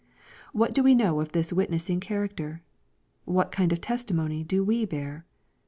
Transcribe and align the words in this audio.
What 0.51 0.73
do 0.73 0.81
we 0.81 0.95
know 0.95 1.19
of 1.19 1.31
this 1.31 1.53
witnessing 1.53 1.99
character? 1.99 2.63
What 3.25 3.51
kind 3.51 3.71
of 3.71 3.81
testimony 3.81 4.43
do 4.43 4.63
we 4.63 4.83
bear 4.83 5.27